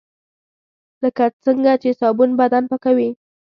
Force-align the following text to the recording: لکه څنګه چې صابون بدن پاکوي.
لکه 1.03 1.23
څنګه 1.45 1.73
چې 1.81 1.89
صابون 1.99 2.29
بدن 2.39 2.63
پاکوي. 2.69 3.09